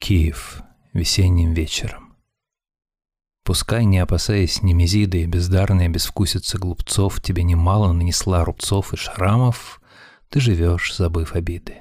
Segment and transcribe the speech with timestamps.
[0.00, 0.62] Киев
[0.94, 2.16] весенним вечером.
[3.44, 9.80] Пускай, не опасаясь немезиды и бездарная безвкусица глупцов, тебе немало нанесла рубцов и шрамов,
[10.30, 11.74] ты живешь, забыв обиды.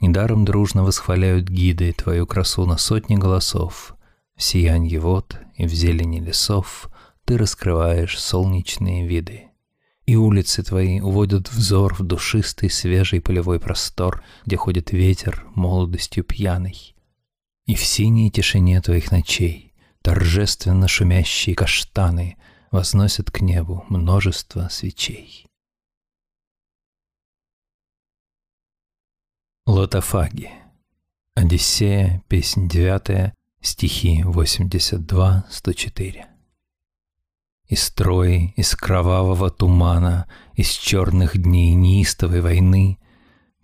[0.00, 3.96] Недаром дружно восхваляют гиды твою красу на сотни голосов.
[4.36, 6.88] В сиянье вод и в зелени лесов
[7.24, 9.48] ты раскрываешь солнечные виды.
[10.06, 16.95] И улицы твои уводят взор в душистый свежий полевой простор, где ходит ветер молодостью пьяный.
[17.66, 22.36] И в синей тишине твоих ночей торжественно шумящие каштаны
[22.70, 25.46] возносят к небу множество свечей.
[29.66, 30.52] Лотофаги.
[31.34, 36.26] Одиссея, песнь девятая, стихи 82-104.
[37.68, 43.00] Из строи, из кровавого тумана, из черных дней неистовой войны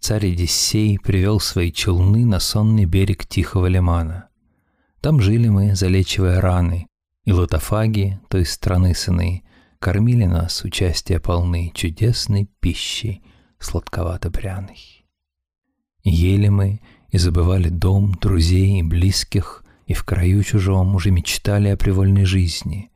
[0.02, 4.28] царь Одиссей привел свои челны на сонный берег Тихого лимана.
[5.00, 6.88] Там жили мы, залечивая раны,
[7.24, 9.44] и лотофаги той страны сыны
[9.78, 13.22] кормили нас участия полны чудесной пищей
[13.60, 15.06] сладковато-пряной.
[16.02, 16.80] Ели мы
[17.10, 22.90] и забывали дом, друзей и близких, и в краю чужом уже мечтали о привольной жизни.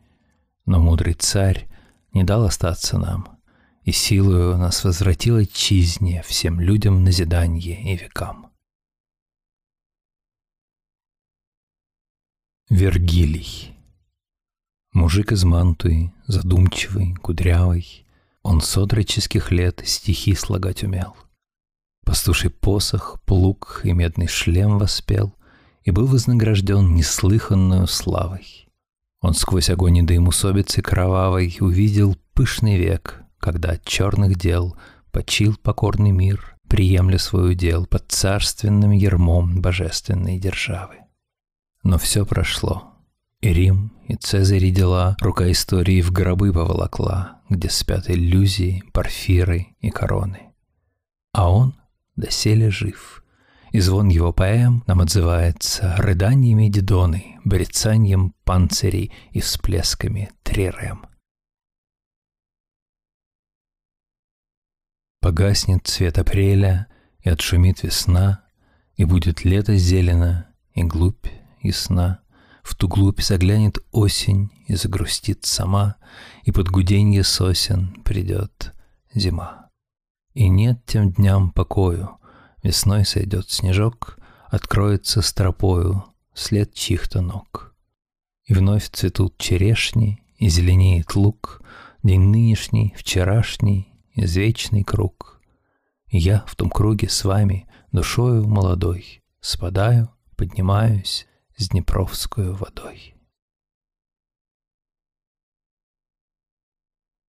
[0.64, 1.68] Но мудрый царь
[2.12, 3.35] не дал остаться нам,
[3.86, 8.50] и силою нас возвратил отчизне всем людям назиданье и векам.
[12.68, 13.76] Вергилий
[14.92, 18.04] Мужик из Мантуи, задумчивый, кудрявый,
[18.42, 21.16] Он с отроческих лет стихи слагать умел.
[22.04, 25.32] Пастуший посох, плуг и медный шлем воспел
[25.84, 28.68] и был вознагражден неслыханную славой.
[29.20, 34.76] Он сквозь огонь и дым усобицы кровавой увидел пышный век, когда от черных дел
[35.12, 40.96] почил покорный мир, приемля свой удел под царственным ермом божественной державы.
[41.82, 42.96] Но все прошло,
[43.40, 49.90] и Рим, и Цезарь дела рука истории в гробы поволокла, где спят иллюзии, порфиры и
[49.90, 50.52] короны.
[51.32, 51.74] А он—
[52.16, 53.22] доселе жив.
[53.72, 61.06] И звон его поэм нам отзывается рыданиями Дидоны, брецанием панцирей и всплесками трирем.
[65.26, 66.86] Погаснет цвет апреля,
[67.18, 68.44] и отшумит весна,
[68.94, 71.26] и будет лето зелено, и глубь
[71.60, 72.20] ясна.
[72.62, 75.96] В ту глубь заглянет осень и загрустит сама,
[76.44, 78.72] и под гуденье сосен придет
[79.12, 79.68] зима.
[80.34, 82.18] И нет тем дням покою.
[82.62, 86.04] Весной сойдет снежок, Откроется стропою
[86.34, 87.74] След чьих-то ног.
[88.44, 91.62] И вновь цветут черешни, И зеленеет лук,
[92.04, 95.42] День нынешний, вчерашний, Извечный круг.
[96.08, 101.26] Я в том круге с вами, Душою молодой, Спадаю, поднимаюсь
[101.58, 103.14] С Днепровскую водой.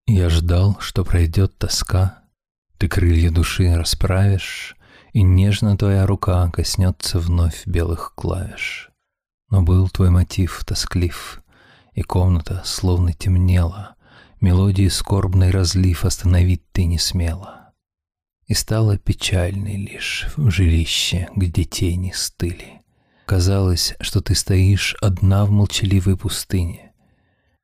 [0.06, 2.24] Я ждал, что пройдет тоска,
[2.78, 4.74] ты крылья души расправишь,
[5.12, 8.90] И нежно твоя рука коснется вновь белых клавиш.
[9.50, 11.42] Но был твой мотив тосклив,
[11.92, 13.97] И комната словно темнела,
[14.40, 17.72] Мелодии скорбный разлив Остановить ты не смела.
[18.46, 22.80] И стало печальной лишь в жилище, Где тени стыли.
[23.26, 26.92] Казалось, что ты стоишь одна в молчаливой пустыне.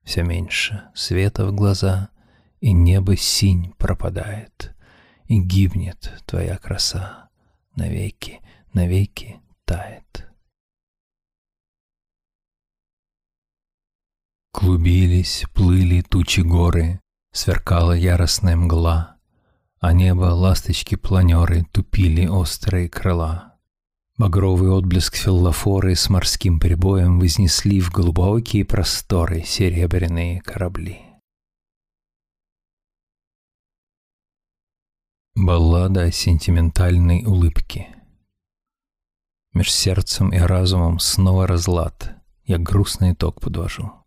[0.02, 2.10] Все меньше света в глаза,
[2.60, 4.74] и небо синь пропадает
[5.26, 7.28] и гибнет твоя краса,
[7.76, 8.40] навеки,
[8.72, 10.28] навеки тает.
[14.54, 17.00] Клубились, плыли тучи горы,
[17.32, 19.16] сверкала яростная мгла,
[19.80, 23.58] а небо ласточки-планеры тупили острые крыла.
[24.16, 31.00] Багровый отблеск филлофоры с морским прибоем вознесли в глубокие просторы серебряные корабли.
[35.34, 37.88] Баллада о сентиментальной улыбке.
[39.52, 42.14] Меж сердцем и разумом снова разлад,
[42.44, 44.03] Я грустный итог подвожу.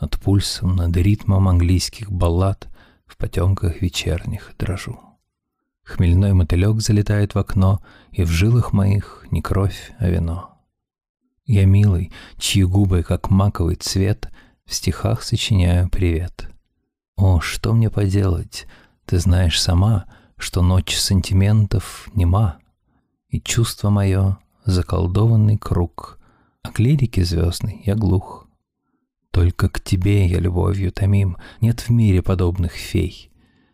[0.00, 2.68] Над пульсом, над ритмом английских баллад
[3.06, 4.98] В потемках вечерних дрожу.
[5.82, 10.58] Хмельной мотылек залетает в окно, И в жилах моих не кровь, а вино.
[11.44, 14.30] Я милый, чьи губы, как маковый цвет,
[14.64, 16.48] В стихах сочиняю привет.
[17.16, 18.66] О, что мне поделать,
[19.04, 20.06] ты знаешь сама—
[20.40, 22.58] что ночь сантиментов нема,
[23.28, 26.18] И чувство мое— заколдованный круг,
[26.62, 28.49] А к лирике звездной я глух.
[29.30, 33.30] Только к тебе я любовью томим, Нет в мире подобных фей.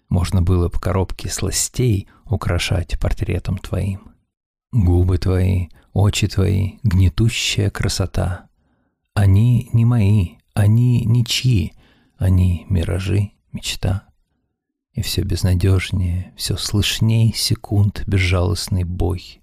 [0.08, 4.12] Можно было б коробки сластей Украшать портретом твоим.
[4.72, 8.48] Губы твои, очи твои, гнетущая красота.
[9.14, 11.72] Они не мои, они ничьи,
[12.18, 14.08] они миражи, мечта.
[14.92, 19.40] И все безнадежнее, все слышней секунд безжалостный бой.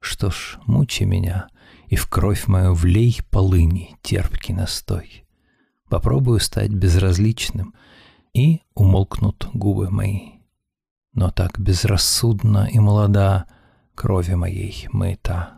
[0.00, 1.48] Что ж, мучи меня,
[1.88, 5.21] и в кровь мою влей полыни терпкий настой.
[5.92, 7.74] Попробую стать безразличным,
[8.32, 10.38] и умолкнут губы мои.
[11.12, 13.44] Но так безрассудно и молода
[13.94, 15.50] крови моей мыта.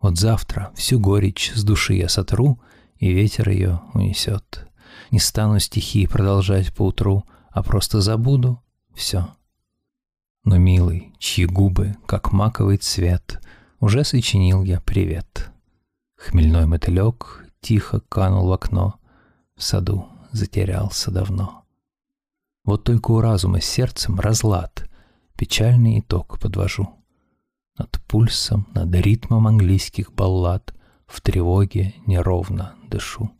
[0.00, 2.60] Вот завтра всю горечь с души я сотру,
[2.98, 4.70] и ветер ее унесет.
[5.10, 8.62] Не стану стихи продолжать поутру, а просто забуду
[8.94, 9.26] все.
[10.44, 13.40] Но, милый, чьи губы, как маковый цвет,
[13.80, 15.50] уже сочинил я привет.
[16.14, 19.00] Хмельной мотылек тихо канул в окно,
[19.62, 21.64] в саду затерялся давно.
[22.64, 24.90] Вот только у разума с сердцем разлад,
[25.38, 26.98] печальный итог подвожу.
[27.78, 30.74] Над пульсом, над ритмом английских баллад
[31.06, 33.30] в тревоге неровно дышу.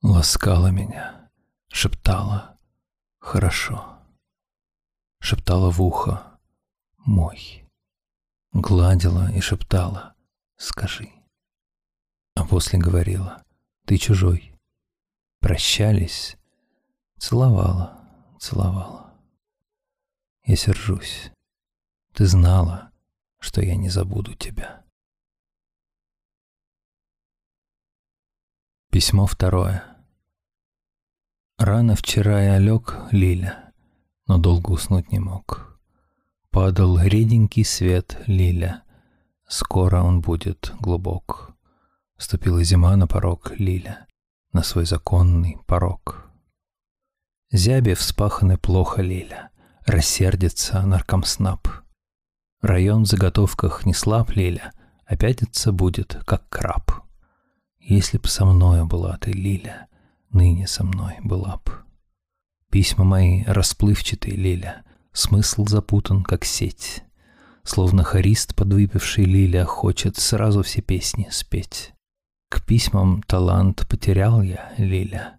[0.00, 1.30] Ласкала меня,
[1.68, 2.58] шептала
[3.18, 3.98] «хорошо»,
[5.20, 6.40] шептала в ухо
[6.96, 7.68] «мой»,
[8.54, 10.14] гладила и шептала
[10.56, 11.21] «скажи».
[12.52, 13.42] После говорила
[13.86, 14.54] «ты чужой».
[15.40, 16.36] Прощались,
[17.16, 18.06] целовала,
[18.38, 19.18] целовала.
[20.44, 21.32] Я сержусь.
[22.12, 22.92] Ты знала,
[23.38, 24.84] что я не забуду тебя.
[28.90, 29.82] Письмо второе.
[31.56, 33.72] Рано вчера я лег, Лиля,
[34.26, 35.80] но долго уснуть не мог.
[36.50, 38.82] Падал реденький свет, Лиля,
[39.48, 41.52] скоро он будет глубок.
[42.22, 44.06] Ступила зима на порог, Лиля,
[44.52, 46.30] на свой законный порог.
[47.50, 49.50] Зябе вспаханы плохо, Лиля,
[49.86, 51.66] рассердится наркомснаб.
[52.60, 54.72] Район в заготовках не слаб, Лиля,
[55.04, 56.92] опятиться будет, как краб.
[57.80, 59.88] Если б со мною была ты, Лиля,
[60.30, 61.72] ныне со мной была б.
[62.70, 67.02] Письма мои расплывчатые, Лиля, смысл запутан, как сеть.
[67.64, 71.92] Словно хорист, подвыпивший Лиля, хочет сразу все песни спеть.
[72.52, 75.38] К письмам талант потерял я, Лиля,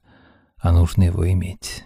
[0.58, 1.84] а нужно его иметь.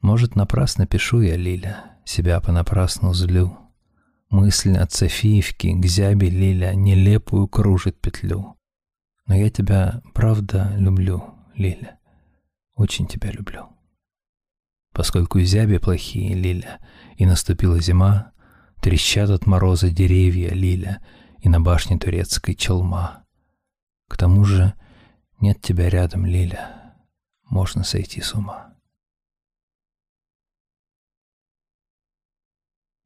[0.00, 3.58] Может, напрасно пишу я, Лиля, себя понапрасну злю.
[4.30, 8.54] Мысль от Софиевки к зябе Лиля нелепую кружит петлю.
[9.26, 11.24] Но я тебя, правда, люблю,
[11.56, 11.98] Лиля.
[12.76, 13.70] Очень тебя люблю.
[14.94, 16.78] Поскольку зяби плохие, Лиля,
[17.16, 18.30] и наступила зима,
[18.80, 21.02] трещат от мороза деревья, Лиля,
[21.40, 23.21] и на башне турецкой челма.
[24.12, 24.74] К тому же
[25.40, 26.94] нет тебя рядом, Лиля,
[27.44, 28.74] можно сойти с ума.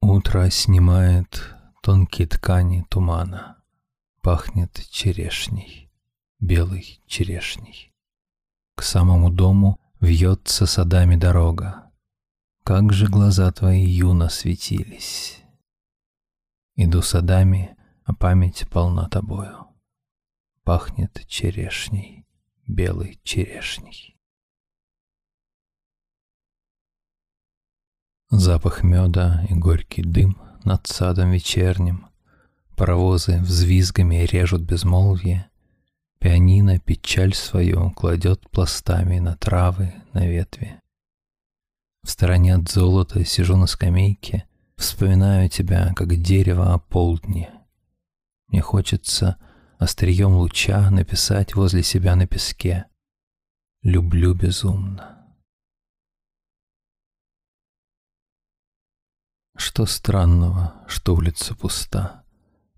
[0.01, 3.63] Утро снимает тонкие ткани тумана,
[4.21, 5.93] пахнет черешней,
[6.41, 7.95] белой черешней.
[8.75, 11.93] К самому дому вьется садами дорога.
[12.65, 15.41] Как же глаза твои юно светились.
[16.75, 19.66] Иду садами, а память полна тобою.
[20.67, 22.27] Пахнет черешней,
[22.67, 24.17] белой черешней.
[28.31, 32.09] Запах меда и горький дым над садом вечерним.
[32.77, 35.49] Паровозы взвизгами режут безмолвие,
[36.19, 40.81] Пианино печаль свою кладет пластами на травы, на ветви.
[42.03, 47.53] В стороне от золота сижу на скамейке, Вспоминаю тебя, как дерево о полдне.
[48.49, 49.39] Мне хочется
[49.79, 52.87] острием луча написать возле себя на песке
[53.83, 55.27] «Люблю безумно».
[59.57, 62.25] Что странного, что улица пуста,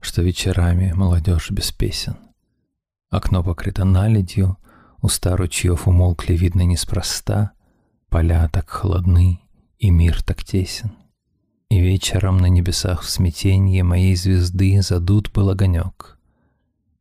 [0.01, 2.17] Что вечерами молодежь без песен.
[3.11, 4.57] Окно покрыто наледью,
[5.01, 7.53] уста ручьев умолкли, видно, неспроста,
[8.09, 9.41] Поля так холодны,
[9.79, 10.93] и мир так тесен.
[11.69, 16.18] И вечером на небесах в смятенье моей звезды задут был огонек.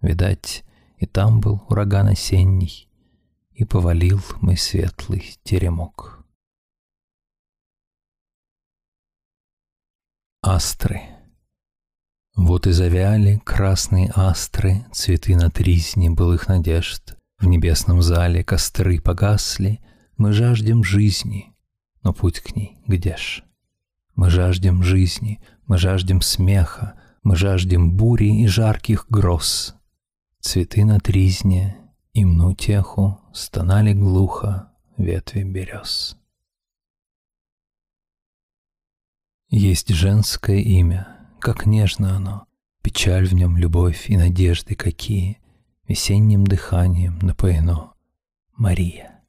[0.01, 0.63] Видать,
[0.98, 2.89] и там был ураган осенний,
[3.51, 6.25] и повалил мой светлый теремок.
[10.42, 11.01] Астры—
[12.38, 17.18] вот и завяли красные астры, цветы на тризне былых надежд.
[17.39, 19.82] В небесном зале костры погасли,
[20.18, 21.56] мы жаждем жизни,
[22.04, 23.44] но путь к ней где ж?
[24.16, 29.75] Мы жаждем жизни, мы жаждем смеха, мы жаждем бури и жарких гроз.
[30.48, 31.75] Цветы на тризне,
[32.13, 36.18] имну теху, стонали глухо ветви берез.
[39.50, 42.46] Есть женское имя, как нежно оно,
[42.82, 45.42] Печаль в нем, любовь и надежды какие,
[45.86, 47.92] Весенним дыханием напоено.
[48.54, 49.25] Мария.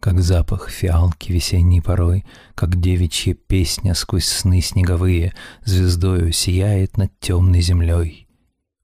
[0.00, 5.32] Как запах фиалки весенней порой, Как девичья песня сквозь сны снеговые
[5.64, 8.28] Звездою сияет над темной землей.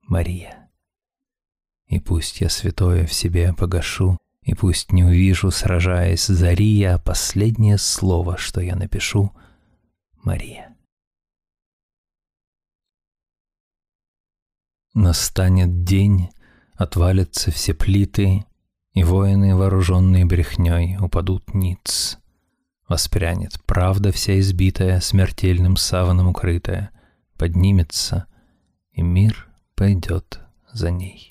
[0.09, 0.60] Мария.
[1.91, 7.79] И пусть я святое в себе погашу, И пусть не увижу, сражаясь зари, я Последнее
[7.79, 9.33] слово, что я напишу—
[10.23, 10.77] Мария.
[14.95, 16.31] Настанет день,
[16.75, 18.45] отвалятся все плиты,
[18.93, 22.19] И воины, вооруженные брехней, упадут ниц.
[22.89, 26.93] Воспрянет правда вся избитая, Смертельным саваном укрытая,
[27.37, 28.27] Поднимется,
[28.93, 30.41] и мир пойдет
[30.73, 31.31] за ней.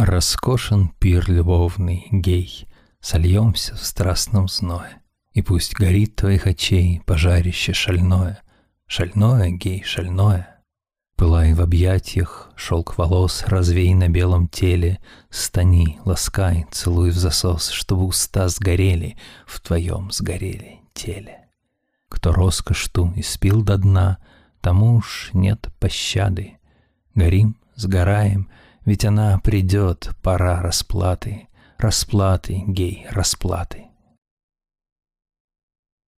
[0.00, 2.68] Роскошен пир любовный, гей,
[3.00, 5.02] Сольемся в страстном зное,
[5.32, 8.40] И пусть горит твоих очей Пожарище шальное,
[8.86, 10.62] Шальное, гей, шальное.
[11.16, 15.00] Пылай в объятиях, шелк волос развей на белом теле,
[15.30, 19.16] Стани, ласкай, целуй в засос, чтобы уста сгорели
[19.48, 21.48] В твоем сгорели теле.
[22.08, 24.18] Кто роскошь ту испил до дна,
[24.60, 26.58] Тому уж нет пощады.
[27.16, 28.48] Горим, сгораем,
[28.84, 33.87] ведь она придет, пора расплаты, Расплаты, гей, расплаты.